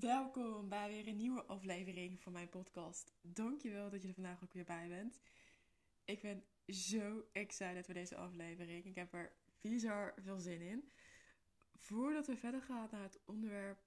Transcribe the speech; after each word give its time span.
Welkom 0.00 0.68
bij 0.68 0.88
weer 0.88 1.08
een 1.08 1.16
nieuwe 1.16 1.44
aflevering 1.44 2.20
van 2.20 2.32
mijn 2.32 2.48
podcast. 2.48 3.12
Dankjewel 3.20 3.90
dat 3.90 4.02
je 4.02 4.08
er 4.08 4.14
vandaag 4.14 4.42
ook 4.42 4.52
weer 4.52 4.64
bij 4.64 4.88
bent. 4.88 5.20
Ik 6.04 6.20
ben 6.20 6.44
zo 6.66 7.24
excited 7.32 7.84
voor 7.84 7.94
deze 7.94 8.16
aflevering. 8.16 8.84
Ik 8.84 8.94
heb 8.94 9.12
er 9.12 9.32
bizar 9.60 10.14
veel 10.16 10.38
zin 10.38 10.60
in. 10.60 10.92
Voordat 11.76 12.26
we 12.26 12.36
verder 12.36 12.62
gaan 12.62 12.88
naar 12.90 13.02
het 13.02 13.20
onderwerp, 13.24 13.82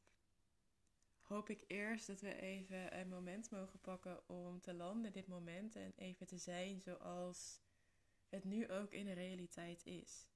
hoop 1.22 1.50
ik 1.50 1.64
eerst 1.68 2.08
dat 2.08 2.22
we 2.22 2.42
even 2.42 3.00
een 3.00 3.10
moment 3.10 3.52
mogen 3.52 3.80
pakken 3.80 4.30
om 4.30 4.62
te 4.62 4.74
landen 4.74 5.12
dit 5.12 5.28
moment 5.28 5.76
en 5.76 5.94
even 5.96 6.28
te 6.28 6.38
zijn 6.38 6.82
zoals 6.82 7.62
het 8.30 8.44
nu 8.44 8.70
ook 8.70 8.92
in 8.92 9.06
de 9.06 9.14
realiteit 9.14 9.86
is. 9.86 10.28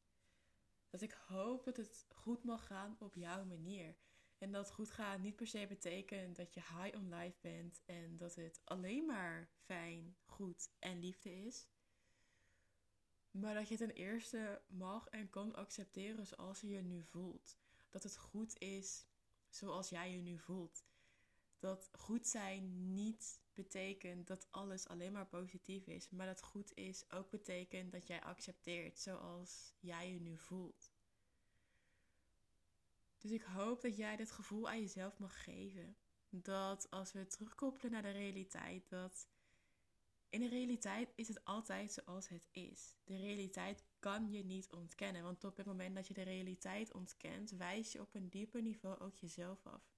Dat 0.90 1.02
ik 1.02 1.12
hoop 1.12 1.64
dat 1.64 1.78
het 1.78 2.06
goed 2.10 2.44
mag 2.44 2.68
gaan 2.68 2.96
op 3.00 3.16
jouw 3.16 3.46
manier. 3.46 3.96
En 4.38 4.52
dat 4.52 4.72
goed 4.72 4.92
gaan 4.92 5.22
niet 5.22 5.36
per 5.36 5.48
se 5.48 5.68
betekent 5.68 6.36
dat 6.36 6.54
je 6.54 6.60
high 6.60 6.98
on 6.98 7.14
life 7.14 7.38
bent 7.42 7.82
en 7.86 8.18
dat 8.18 8.36
het 8.36 8.62
alleen 8.64 9.06
maar 9.06 9.50
fijn, 9.56 10.18
goed 10.26 10.70
en 10.80 11.00
liefde 11.00 11.46
is. 11.46 11.68
Maar 13.32 13.54
dat 13.54 13.68
je 13.68 13.78
ten 13.78 13.92
eerste 13.92 14.62
mag 14.68 15.08
en 15.08 15.30
kan 15.30 15.56
accepteren 15.56 16.28
zoals 16.28 16.62
je 16.62 16.70
je 16.70 16.82
nu 16.82 17.04
voelt. 17.04 17.58
Dat 17.90 18.04
het 18.04 18.18
goed 18.18 18.60
is 18.60 19.08
zoals 19.50 19.90
jij 19.90 20.12
je 20.12 20.22
nu 20.22 20.40
voelt. 20.40 20.86
Dat 21.60 21.90
goed 21.92 22.28
zijn 22.28 22.94
niet 22.94 23.42
betekent 23.54 24.28
dat 24.28 24.48
alles 24.52 24.88
alleen 24.88 25.12
maar 25.12 25.28
positief 25.28 25.88
is. 25.88 26.10
Maar 26.10 26.26
dat 26.28 26.42
goed 26.42 26.74
is 26.74 27.12
ook 27.12 27.30
betekent 27.30 27.92
dat 27.92 28.08
jij 28.08 28.22
accepteert 28.22 29.00
zoals 29.00 29.74
jij 29.80 30.12
je 30.12 30.20
nu 30.20 30.38
voelt. 30.38 30.95
Dus 33.18 33.32
ik 33.32 33.42
hoop 33.42 33.82
dat 33.82 33.98
jij 33.98 34.16
dit 34.16 34.32
gevoel 34.32 34.70
aan 34.70 34.80
jezelf 34.80 35.18
mag 35.18 35.44
geven. 35.44 35.96
Dat 36.30 36.90
als 36.90 37.12
we 37.12 37.28
terugkoppelen 37.28 37.92
naar 37.92 38.02
de 38.02 38.12
realiteit, 38.12 38.90
dat 38.90 39.28
in 40.30 40.40
de 40.40 40.50
realiteit 40.50 41.12
is 41.16 41.28
het 41.28 41.46
altijd 41.46 41.92
zoals 41.92 42.28
het 42.28 42.48
is. 42.52 42.96
De 43.04 43.18
realiteit 43.18 43.84
kan 44.00 44.32
je 44.32 44.44
niet 44.44 44.72
ontkennen, 44.72 45.24
want 45.24 45.44
op 45.44 45.58
het 45.58 45.66
moment 45.66 45.96
dat 45.96 46.08
je 46.08 46.14
de 46.14 46.22
realiteit 46.22 46.94
ontkent, 46.94 47.52
wijs 47.52 47.92
je 47.92 48.02
op 48.02 48.16
een 48.16 48.30
dieper 48.30 48.62
niveau 48.62 49.00
ook 49.00 49.18
jezelf 49.18 49.66
af. 49.68 49.94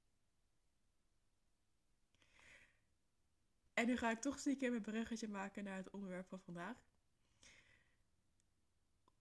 En 3.73 3.85
nu 3.85 3.97
ga 3.97 4.11
ik 4.11 4.19
toch 4.19 4.39
stiekem 4.39 4.73
een 4.73 4.81
bruggetje 4.81 5.27
maken 5.27 5.63
naar 5.63 5.77
het 5.77 5.89
onderwerp 5.89 6.27
van 6.27 6.39
vandaag. 6.39 6.77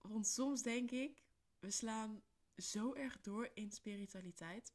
Want 0.01 0.27
soms 0.27 0.61
denk 0.61 0.91
ik, 0.91 1.23
we 1.59 1.71
slaan 1.71 2.21
zo 2.57 2.93
erg 2.93 3.21
door 3.21 3.49
in 3.53 3.71
spiritualiteit. 3.71 4.73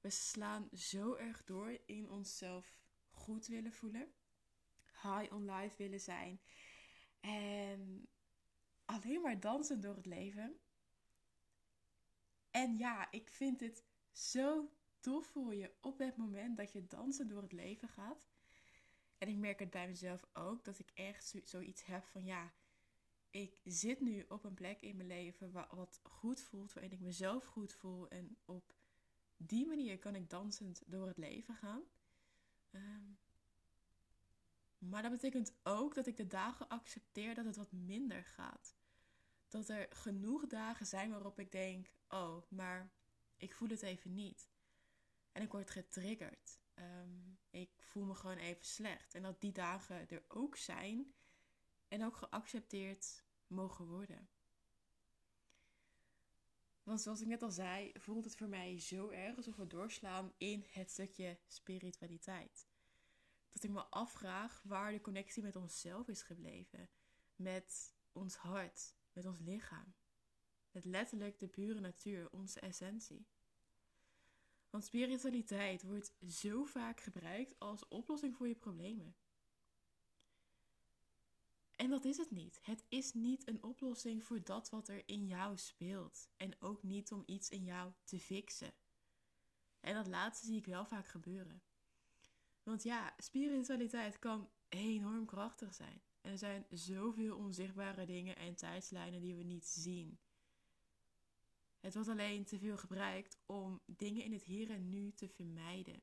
We 0.00 0.10
slaan 0.10 0.68
zo 0.72 1.14
erg 1.14 1.44
door 1.44 1.78
in 1.86 2.10
onszelf 2.10 2.78
goed 3.10 3.46
willen 3.46 3.72
voelen. 3.72 4.12
High 5.02 5.32
on 5.32 5.50
life 5.50 5.76
willen 5.76 6.00
zijn. 6.00 6.40
En 7.20 8.08
alleen 8.84 9.20
maar 9.20 9.40
dansen 9.40 9.80
door 9.80 9.96
het 9.96 10.06
leven. 10.06 10.60
En 12.50 12.76
ja, 12.76 13.10
ik 13.10 13.30
vind 13.30 13.60
het 13.60 13.84
zo 14.12 14.70
tof 15.00 15.26
voor 15.26 15.54
je 15.54 15.74
op 15.80 15.98
het 15.98 16.16
moment 16.16 16.56
dat 16.56 16.72
je 16.72 16.86
dansen 16.86 17.28
door 17.28 17.42
het 17.42 17.52
leven 17.52 17.88
gaat. 17.88 18.28
En 19.18 19.28
ik 19.28 19.36
merk 19.36 19.58
het 19.58 19.70
bij 19.70 19.88
mezelf 19.88 20.26
ook, 20.32 20.64
dat 20.64 20.78
ik 20.78 20.90
echt 20.94 21.34
zoiets 21.44 21.84
heb 21.84 22.06
van 22.06 22.24
ja, 22.24 22.52
ik 23.30 23.60
zit 23.64 24.00
nu 24.00 24.24
op 24.28 24.44
een 24.44 24.54
plek 24.54 24.80
in 24.80 24.96
mijn 24.96 25.08
leven 25.08 25.52
wat 25.52 26.00
goed 26.02 26.40
voelt, 26.40 26.72
waarin 26.72 26.92
ik 26.92 27.00
mezelf 27.00 27.44
goed 27.44 27.72
voel. 27.72 28.08
En 28.08 28.36
op 28.44 28.74
die 29.36 29.66
manier 29.66 29.98
kan 29.98 30.14
ik 30.14 30.30
dansend 30.30 30.82
door 30.86 31.06
het 31.06 31.18
leven 31.18 31.54
gaan. 31.54 31.82
Ehm, 32.70 33.12
maar 34.78 35.02
dat 35.02 35.10
betekent 35.10 35.54
ook 35.62 35.94
dat 35.94 36.06
ik 36.06 36.16
de 36.16 36.26
dagen 36.26 36.68
accepteer 36.68 37.34
dat 37.34 37.44
het 37.44 37.56
wat 37.56 37.72
minder 37.72 38.24
gaat. 38.24 38.76
Dat 39.48 39.68
er 39.68 39.86
genoeg 39.90 40.46
dagen 40.46 40.86
zijn 40.86 41.10
waarop 41.10 41.38
ik 41.38 41.52
denk: 41.52 41.90
oh, 42.08 42.50
maar 42.50 42.92
ik 43.36 43.54
voel 43.54 43.68
het 43.68 43.82
even 43.82 44.14
niet. 44.14 44.48
En 45.32 45.42
ik 45.42 45.52
word 45.52 45.70
getriggerd. 45.70 46.58
Ehm, 46.74 47.18
ik 47.50 47.70
voel 47.78 48.04
me 48.04 48.14
gewoon 48.14 48.36
even 48.36 48.64
slecht. 48.64 49.14
En 49.14 49.22
dat 49.22 49.40
die 49.40 49.52
dagen 49.52 50.08
er 50.08 50.24
ook 50.28 50.56
zijn 50.56 51.14
en 51.88 52.04
ook 52.04 52.16
geaccepteerd 52.16 53.24
mogen 53.46 53.86
worden. 53.86 54.28
Want 56.82 57.00
zoals 57.00 57.20
ik 57.20 57.26
net 57.26 57.42
al 57.42 57.50
zei, 57.50 57.92
voelt 57.94 58.24
het 58.24 58.36
voor 58.36 58.48
mij 58.48 58.80
zo 58.80 59.10
erg 59.10 59.36
alsof 59.36 59.56
we 59.56 59.66
doorslaan 59.66 60.32
in 60.36 60.66
het 60.70 60.90
stukje 60.90 61.38
spiritualiteit. 61.46 62.66
Dat 63.52 63.62
ik 63.62 63.70
me 63.70 63.84
afvraag 63.84 64.62
waar 64.64 64.92
de 64.92 65.00
connectie 65.00 65.42
met 65.42 65.56
onszelf 65.56 66.08
is 66.08 66.22
gebleven. 66.22 66.88
Met 67.36 67.94
ons 68.12 68.36
hart, 68.36 68.94
met 69.12 69.26
ons 69.26 69.38
lichaam. 69.38 69.94
Met 70.70 70.84
letterlijk 70.84 71.38
de 71.38 71.48
pure 71.48 71.80
natuur, 71.80 72.30
onze 72.30 72.60
essentie. 72.60 73.26
Want 74.70 74.84
spiritualiteit 74.84 75.82
wordt 75.82 76.14
zo 76.28 76.64
vaak 76.64 77.00
gebruikt 77.00 77.58
als 77.58 77.88
oplossing 77.88 78.36
voor 78.36 78.48
je 78.48 78.54
problemen. 78.54 79.16
En 81.76 81.90
dat 81.90 82.04
is 82.04 82.16
het 82.16 82.30
niet. 82.30 82.58
Het 82.62 82.84
is 82.88 83.12
niet 83.12 83.48
een 83.48 83.62
oplossing 83.62 84.24
voor 84.24 84.42
dat 84.44 84.70
wat 84.70 84.88
er 84.88 85.02
in 85.06 85.26
jou 85.26 85.56
speelt. 85.56 86.28
En 86.36 86.60
ook 86.60 86.82
niet 86.82 87.12
om 87.12 87.22
iets 87.26 87.48
in 87.48 87.64
jou 87.64 87.92
te 88.04 88.18
fixen. 88.18 88.72
En 89.80 89.94
dat 89.94 90.06
laatste 90.06 90.46
zie 90.46 90.56
ik 90.56 90.66
wel 90.66 90.84
vaak 90.84 91.06
gebeuren. 91.06 91.62
Want 92.62 92.82
ja, 92.82 93.14
spiritualiteit 93.18 94.18
kan 94.18 94.50
enorm 94.68 95.26
krachtig 95.26 95.74
zijn. 95.74 96.02
En 96.20 96.30
er 96.30 96.38
zijn 96.38 96.66
zoveel 96.70 97.36
onzichtbare 97.36 98.06
dingen 98.06 98.36
en 98.36 98.54
tijdslijnen 98.54 99.20
die 99.20 99.34
we 99.34 99.42
niet 99.42 99.66
zien. 99.66 100.18
Het 101.80 101.94
wordt 101.94 102.08
alleen 102.08 102.44
te 102.44 102.58
veel 102.58 102.76
gebruikt 102.76 103.38
om 103.46 103.80
dingen 103.86 104.24
in 104.24 104.32
het 104.32 104.44
hier 104.44 104.70
en 104.70 104.88
nu 104.88 105.12
te 105.12 105.28
vermijden. 105.28 106.02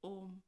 Om 0.00 0.42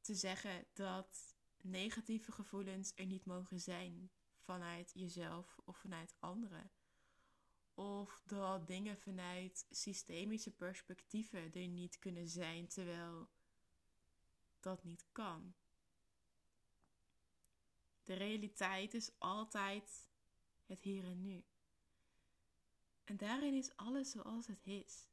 te 0.00 0.14
zeggen 0.14 0.66
dat 0.72 1.35
negatieve 1.60 2.32
gevoelens 2.32 2.92
er 2.94 3.06
niet 3.06 3.24
mogen 3.24 3.60
zijn 3.60 4.10
vanuit 4.38 4.92
jezelf 4.94 5.58
of 5.64 5.76
vanuit 5.76 6.14
anderen. 6.18 6.70
Of 7.74 8.22
dat 8.26 8.66
dingen 8.66 8.96
vanuit 8.96 9.66
systemische 9.70 10.50
perspectieven 10.50 11.52
er 11.54 11.68
niet 11.68 11.98
kunnen 11.98 12.28
zijn, 12.28 12.66
terwijl 12.66 13.28
dat 14.60 14.84
niet 14.84 15.06
kan. 15.12 15.54
De 18.04 18.14
realiteit 18.14 18.94
is 18.94 19.10
altijd 19.18 20.08
het 20.64 20.80
hier 20.80 21.04
en 21.04 21.22
nu. 21.22 21.44
En 23.04 23.16
daarin 23.16 23.54
is 23.54 23.76
alles 23.76 24.10
zoals 24.10 24.46
het 24.46 24.66
is. 24.66 25.08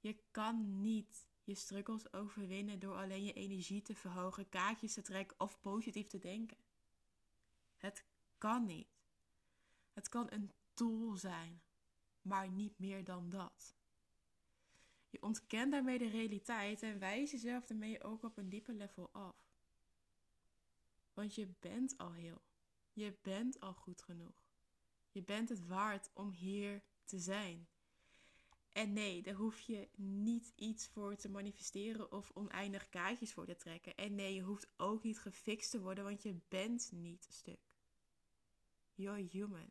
Je 0.00 0.22
kan 0.30 0.80
niet 0.80 1.29
je 1.50 1.56
struggles 1.56 2.12
overwinnen 2.12 2.78
door 2.78 2.94
alleen 2.94 3.24
je 3.24 3.32
energie 3.32 3.82
te 3.82 3.94
verhogen, 3.94 4.48
kaartjes 4.48 4.94
te 4.94 5.02
trekken 5.02 5.40
of 5.40 5.60
positief 5.60 6.06
te 6.06 6.18
denken. 6.18 6.56
Het 7.76 8.04
kan 8.38 8.64
niet. 8.64 8.88
Het 9.92 10.08
kan 10.08 10.26
een 10.30 10.52
tool 10.74 11.16
zijn, 11.16 11.62
maar 12.22 12.50
niet 12.50 12.78
meer 12.78 13.04
dan 13.04 13.28
dat. 13.28 13.76
Je 15.08 15.22
ontkent 15.22 15.72
daarmee 15.72 15.98
de 15.98 16.08
realiteit 16.08 16.82
en 16.82 16.98
wijst 16.98 17.32
jezelf 17.32 17.66
daarmee 17.66 18.02
ook 18.02 18.22
op 18.22 18.36
een 18.36 18.48
dieper 18.48 18.74
level 18.74 19.10
af. 19.12 19.36
Want 21.14 21.34
je 21.34 21.48
bent 21.60 21.98
al 21.98 22.12
heel. 22.12 22.42
Je 22.92 23.18
bent 23.22 23.60
al 23.60 23.74
goed 23.74 24.02
genoeg. 24.02 24.48
Je 25.10 25.22
bent 25.22 25.48
het 25.48 25.66
waard 25.66 26.10
om 26.14 26.30
hier 26.30 26.82
te 27.04 27.18
zijn. 27.18 27.68
En 28.72 28.92
nee, 28.92 29.22
daar 29.22 29.34
hoef 29.34 29.60
je 29.60 29.88
niet 29.96 30.52
iets 30.56 30.86
voor 30.86 31.16
te 31.16 31.28
manifesteren 31.28 32.12
of 32.12 32.30
oneindig 32.34 32.88
kaartjes 32.88 33.32
voor 33.32 33.46
te 33.46 33.56
trekken. 33.56 33.94
En 33.94 34.14
nee, 34.14 34.34
je 34.34 34.42
hoeft 34.42 34.72
ook 34.76 35.02
niet 35.02 35.18
gefixt 35.18 35.70
te 35.70 35.80
worden, 35.80 36.04
want 36.04 36.22
je 36.22 36.40
bent 36.48 36.90
niet 36.92 37.26
stuk. 37.30 37.74
You're 38.94 39.28
human. 39.30 39.70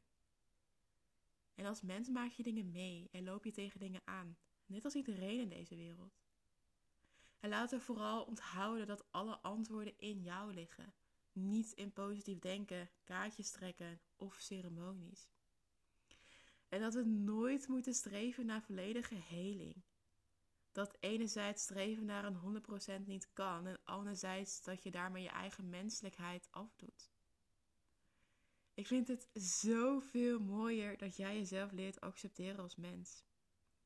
En 1.55 1.65
als 1.65 1.81
mens 1.81 2.09
maak 2.09 2.31
je 2.31 2.43
dingen 2.43 2.71
mee 2.71 3.09
en 3.11 3.23
loop 3.23 3.45
je 3.45 3.51
tegen 3.51 3.79
dingen 3.79 4.01
aan. 4.05 4.37
Net 4.65 4.85
als 4.85 4.95
iedereen 4.95 5.39
in 5.39 5.49
deze 5.49 5.75
wereld. 5.75 6.19
En 7.39 7.49
laten 7.49 7.77
we 7.77 7.85
vooral 7.85 8.23
onthouden 8.23 8.87
dat 8.87 9.11
alle 9.11 9.39
antwoorden 9.39 9.97
in 9.97 10.21
jou 10.21 10.53
liggen. 10.53 10.93
Niet 11.31 11.71
in 11.71 11.93
positief 11.93 12.39
denken, 12.39 12.89
kaartjes 13.03 13.51
trekken 13.51 14.01
of 14.15 14.35
ceremonies. 14.39 15.29
En 16.69 16.81
dat 16.81 16.93
we 16.93 17.03
nooit 17.05 17.67
moeten 17.67 17.93
streven 17.93 18.45
naar 18.45 18.61
volledige 18.61 19.15
heling. 19.15 19.83
Dat 20.71 20.97
enerzijds 20.99 21.63
streven 21.63 22.05
naar 22.05 22.25
een 22.25 22.61
100% 23.03 23.05
niet 23.05 23.29
kan 23.33 23.67
en 23.67 23.79
anderzijds 23.83 24.61
dat 24.61 24.83
je 24.83 24.91
daarmee 24.91 25.23
je 25.23 25.29
eigen 25.29 25.69
menselijkheid 25.69 26.47
afdoet. 26.51 27.09
Ik 28.73 28.87
vind 28.87 29.07
het 29.07 29.27
zoveel 29.33 30.39
mooier 30.39 30.97
dat 30.97 31.15
jij 31.15 31.37
jezelf 31.37 31.71
leert 31.71 32.01
accepteren 32.01 32.59
als 32.59 32.75
mens. 32.75 33.23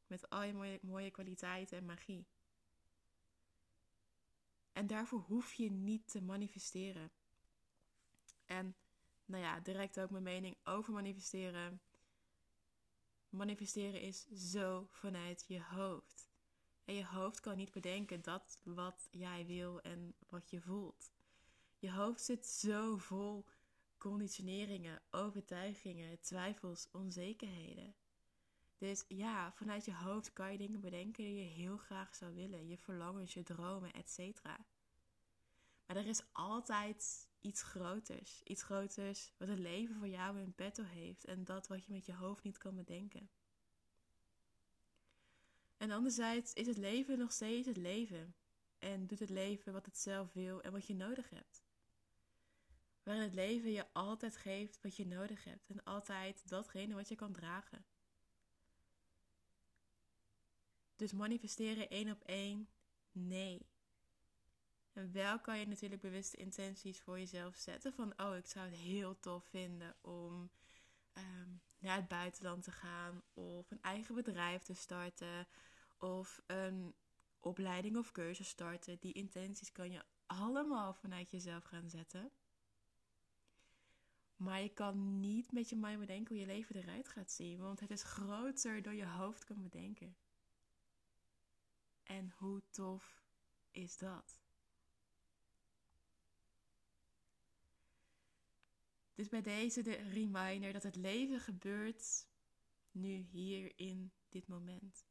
met 0.07 0.29
al 0.29 0.43
je 0.43 0.53
mooie, 0.53 0.79
mooie 0.81 1.11
kwaliteiten 1.11 1.77
en 1.77 1.85
magie. 1.85 2.27
En 4.71 4.87
daarvoor 4.87 5.19
hoef 5.19 5.53
je 5.53 5.71
niet 5.71 6.07
te 6.07 6.21
manifesteren. 6.21 7.11
En 8.45 8.75
nou 9.25 9.43
ja, 9.43 9.59
direct 9.59 9.99
ook 9.99 10.09
mijn 10.09 10.23
mening 10.23 10.57
over 10.63 10.93
manifesteren. 10.93 11.81
Manifesteren 13.33 14.01
is 14.01 14.27
zo 14.27 14.87
vanuit 14.89 15.45
je 15.47 15.61
hoofd. 15.61 16.29
En 16.85 16.93
je 16.93 17.05
hoofd 17.05 17.39
kan 17.39 17.57
niet 17.57 17.71
bedenken 17.71 18.21
dat 18.21 18.59
wat 18.63 19.07
jij 19.11 19.45
wil 19.45 19.81
en 19.81 20.15
wat 20.29 20.49
je 20.49 20.61
voelt. 20.61 21.11
Je 21.77 21.91
hoofd 21.91 22.21
zit 22.21 22.47
zo 22.47 22.97
vol 22.97 23.45
conditioneringen, 23.97 25.01
overtuigingen, 25.11 26.19
twijfels, 26.19 26.87
onzekerheden. 26.91 27.95
Dus 28.77 29.05
ja, 29.07 29.51
vanuit 29.53 29.85
je 29.85 29.93
hoofd 29.93 30.33
kan 30.33 30.51
je 30.51 30.57
dingen 30.57 30.79
bedenken 30.79 31.23
die 31.23 31.35
je 31.35 31.49
heel 31.49 31.77
graag 31.77 32.15
zou 32.15 32.33
willen. 32.33 32.67
Je 32.67 32.77
verlangens, 32.77 33.33
je 33.33 33.43
dromen, 33.43 33.93
etc. 33.93 34.43
Maar 35.85 35.95
er 35.95 36.07
is 36.07 36.23
altijd 36.31 37.29
iets 37.43 37.63
groters. 37.63 38.41
Iets 38.43 38.63
groters 38.63 39.33
wat 39.37 39.47
het 39.47 39.59
leven 39.59 39.95
voor 39.95 40.07
jou 40.07 40.39
in 40.39 40.53
petto 40.53 40.83
heeft. 40.83 41.25
En 41.25 41.43
dat 41.43 41.67
wat 41.67 41.85
je 41.85 41.91
met 41.91 42.05
je 42.05 42.13
hoofd 42.13 42.43
niet 42.43 42.57
kan 42.57 42.75
bedenken. 42.75 43.29
En 45.77 45.91
anderzijds 45.91 46.53
is 46.53 46.67
het 46.67 46.77
leven 46.77 47.17
nog 47.17 47.31
steeds 47.31 47.67
het 47.67 47.77
leven. 47.77 48.35
En 48.79 49.07
doet 49.07 49.19
het 49.19 49.29
leven 49.29 49.73
wat 49.73 49.85
het 49.85 49.97
zelf 49.97 50.33
wil 50.33 50.61
en 50.61 50.71
wat 50.71 50.87
je 50.87 50.95
nodig 50.95 51.29
hebt. 51.29 51.63
Waarin 53.03 53.23
het 53.23 53.33
leven 53.33 53.71
je 53.71 53.93
altijd 53.93 54.37
geeft 54.37 54.81
wat 54.81 54.95
je 54.95 55.07
nodig 55.07 55.43
hebt. 55.43 55.69
En 55.69 55.83
altijd 55.83 56.49
datgene 56.49 56.93
wat 56.93 57.07
je 57.07 57.15
kan 57.15 57.33
dragen. 57.33 57.85
Dus 60.95 61.11
manifesteren 61.11 61.89
één 61.89 62.11
op 62.11 62.21
één? 62.21 62.69
Nee. 63.11 63.72
En 64.93 65.11
wel 65.11 65.39
kan 65.39 65.59
je 65.59 65.67
natuurlijk 65.67 66.01
bewuste 66.01 66.37
intenties 66.37 66.99
voor 66.99 67.19
jezelf 67.19 67.55
zetten. 67.55 67.93
Van, 67.93 68.13
oh, 68.17 68.35
ik 68.35 68.47
zou 68.47 68.69
het 68.69 68.79
heel 68.79 69.19
tof 69.19 69.45
vinden 69.45 69.95
om 70.01 70.49
um, 71.13 71.61
naar 71.79 71.95
het 71.95 72.07
buitenland 72.07 72.63
te 72.63 72.71
gaan. 72.71 73.21
Of 73.33 73.71
een 73.71 73.81
eigen 73.81 74.15
bedrijf 74.15 74.63
te 74.63 74.73
starten. 74.73 75.47
Of 75.97 76.41
een 76.45 76.93
opleiding 77.39 77.97
of 77.97 78.11
cursus 78.11 78.47
starten. 78.47 78.97
Die 78.99 79.13
intenties 79.13 79.71
kan 79.71 79.91
je 79.91 80.03
allemaal 80.25 80.93
vanuit 80.93 81.31
jezelf 81.31 81.63
gaan 81.63 81.89
zetten. 81.89 82.31
Maar 84.35 84.61
je 84.61 84.73
kan 84.73 85.19
niet 85.19 85.51
met 85.51 85.69
je 85.69 85.75
mind 85.75 85.99
bedenken 85.99 86.35
hoe 86.35 86.45
je 86.45 86.53
leven 86.53 86.75
eruit 86.75 87.07
gaat 87.07 87.31
zien. 87.31 87.59
Want 87.59 87.79
het 87.79 87.91
is 87.91 88.03
groter 88.03 88.81
dan 88.81 88.95
je 88.95 89.05
hoofd 89.05 89.43
kan 89.43 89.61
bedenken. 89.61 90.15
En 92.03 92.33
hoe 92.37 92.61
tof 92.71 93.21
is 93.71 93.97
dat? 93.97 94.42
Dus 99.13 99.29
bij 99.29 99.41
deze 99.41 99.81
de 99.81 99.95
reminder 99.95 100.73
dat 100.73 100.83
het 100.83 100.95
leven 100.95 101.39
gebeurt 101.39 102.27
nu 102.91 103.15
hier 103.31 103.79
in 103.79 104.11
dit 104.29 104.47
moment. 104.47 105.05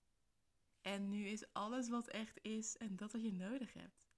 En 0.80 1.08
nu 1.08 1.26
is 1.26 1.52
alles 1.52 1.88
wat 1.88 2.08
echt 2.08 2.38
is 2.42 2.76
en 2.76 2.96
dat 2.96 3.12
wat 3.12 3.22
je 3.22 3.32
nodig 3.32 3.72
hebt. 3.72 4.10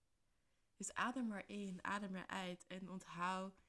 Dus 0.76 0.94
adem 0.94 1.26
maar 1.26 1.48
in, 1.48 1.84
adem 1.84 2.10
maar 2.10 2.26
uit 2.26 2.66
en 2.66 2.90
onthoud 2.90 3.64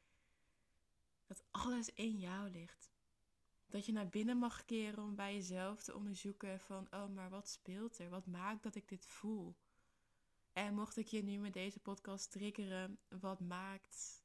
dat 1.25 1.43
alles 1.51 1.89
in 1.93 2.17
jou 2.17 2.49
ligt. 2.49 2.93
Dat 3.67 3.85
je 3.85 3.91
naar 3.91 4.09
binnen 4.09 4.37
mag 4.37 4.65
keren 4.65 5.03
om 5.03 5.15
bij 5.15 5.33
jezelf 5.33 5.83
te 5.83 5.95
onderzoeken 5.95 6.59
van, 6.59 6.87
oh 6.89 7.07
maar 7.07 7.29
wat 7.29 7.49
speelt 7.49 7.97
er? 7.97 8.09
Wat 8.09 8.25
maakt 8.25 8.63
dat 8.63 8.75
ik 8.75 8.87
dit 8.87 9.05
voel? 9.05 9.55
En 10.53 10.73
mocht 10.73 10.97
ik 10.97 11.07
je 11.07 11.23
nu 11.23 11.37
met 11.37 11.53
deze 11.53 11.79
podcast 11.79 12.31
triggeren, 12.31 12.99
wat 13.07 13.39
maakt 13.39 14.24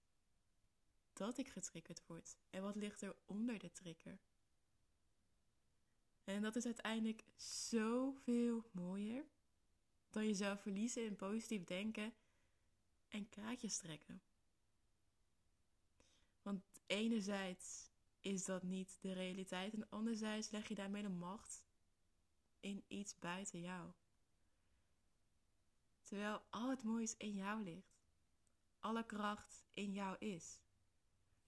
dat 1.21 1.39
ik 1.39 1.49
getriggerd 1.49 2.03
word? 2.07 2.39
En 2.51 2.63
wat 2.63 2.75
ligt 2.75 3.03
er 3.03 3.17
onder 3.27 3.59
de 3.59 3.73
trigger? 3.73 4.19
En 6.25 6.43
dat 6.43 6.57
is 6.57 6.65
uiteindelijk 6.65 7.25
zoveel 7.37 8.65
mooier 8.73 9.25
dan 10.11 10.27
jezelf 10.27 10.61
verliezen 10.61 11.05
in 11.05 11.17
positief 11.17 11.65
denken 11.65 12.15
en 13.09 13.29
kaartjes 13.29 13.79
trekken. 13.79 14.23
Want 16.43 16.63
enerzijds 16.87 17.91
is 18.21 18.45
dat 18.45 18.63
niet 18.63 18.99
de 19.01 19.13
realiteit 19.13 19.75
en 19.75 19.89
anderzijds 19.89 20.51
leg 20.51 20.69
je 20.69 20.75
daarmee 20.75 21.03
de 21.03 21.09
macht 21.09 21.65
in 22.61 22.85
iets 22.89 23.19
buiten 23.19 23.61
jou. 23.61 23.91
Terwijl 26.03 26.43
al 26.51 26.71
het 26.71 26.83
moois 26.83 27.17
in 27.17 27.35
jou 27.35 27.63
ligt. 27.63 27.99
Alle 28.79 29.07
kracht 29.07 29.65
in 29.71 29.93
jou 29.93 30.17
is. 30.19 30.61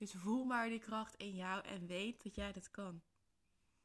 Dus 0.03 0.13
voel 0.13 0.45
maar 0.45 0.69
die 0.69 0.79
kracht 0.79 1.17
in 1.17 1.35
jou 1.35 1.65
en 1.65 1.87
weet 1.87 2.23
dat 2.23 2.35
jij 2.35 2.53
dat 2.53 2.71
kan. 2.71 3.03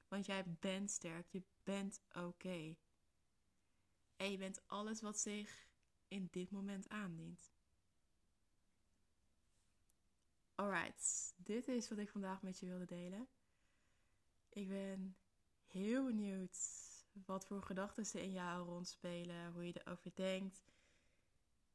Want 0.08 0.26
jij 0.26 0.46
bent 0.60 0.92
sterk, 0.92 1.28
je 1.28 1.44
bent 1.64 2.02
oké. 2.16 2.76
En 4.16 4.32
je 4.32 4.38
bent 4.38 4.62
alles 4.68 5.02
wat 5.02 5.20
zich 5.20 5.68
in 6.08 6.28
dit 6.32 6.52
moment 6.52 6.90
aandient. 6.90 7.52
Alright, 10.56 11.34
dit 11.36 11.68
is 11.68 11.90
wat 11.90 11.98
ik 11.98 12.10
vandaag 12.10 12.42
met 12.42 12.60
je 12.60 12.66
wilde 12.66 12.86
delen. 12.86 13.28
Ik 14.50 14.68
ben 14.68 15.16
heel 15.68 16.06
benieuwd 16.06 16.58
wat 17.26 17.46
voor 17.46 17.64
gedachten 17.64 18.06
ze 18.06 18.22
in 18.22 18.32
jou 18.32 18.66
rondspelen, 18.66 19.52
hoe 19.52 19.66
je 19.66 19.82
erover 19.84 20.12
denkt. 20.14 20.64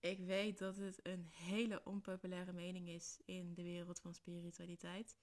Ik 0.02 0.18
weet 0.18 0.58
dat 0.58 0.76
het 0.76 1.00
een 1.02 1.26
hele 1.30 1.84
onpopulaire 1.84 2.52
mening 2.52 2.88
is 2.88 3.18
in 3.24 3.54
de 3.54 3.62
wereld 3.62 4.00
van 4.00 4.14
spiritualiteit. 4.14 5.16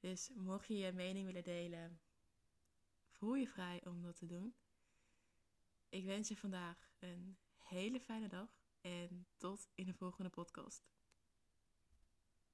Dus 0.00 0.30
mocht 0.34 0.66
je 0.66 0.76
je 0.76 0.92
mening 0.92 1.26
willen 1.26 1.44
delen, 1.44 2.00
voel 3.08 3.34
je 3.34 3.48
vrij 3.48 3.80
om 3.84 4.02
dat 4.02 4.16
te 4.16 4.26
doen. 4.26 4.54
Ik 5.88 6.04
wens 6.04 6.28
je 6.28 6.36
vandaag 6.36 6.90
een 6.98 7.36
hele 7.56 8.00
fijne 8.00 8.28
dag 8.28 8.60
en 8.80 9.26
tot 9.36 9.68
in 9.74 9.86
de 9.86 9.94
volgende 9.94 10.30
podcast. 10.30 10.84